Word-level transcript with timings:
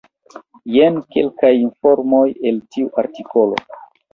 Jen 0.75 0.97
kelkaj 1.17 1.51
informoj 1.57 2.25
el 2.53 2.59
tiu 2.77 2.91
artikolo. 3.03 3.63